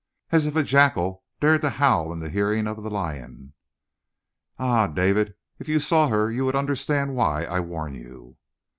[0.31, 3.53] As if a jackal had dared to howl in the hearing of the lion.
[4.57, 8.35] "Ah, David, if you saw her you would understand why I warn you!"